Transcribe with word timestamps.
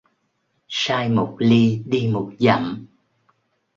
Sai 0.67 1.09
một 1.09 1.35
li 1.39 1.81
đi 1.85 2.07
một 2.13 2.31
dặm 2.39 2.85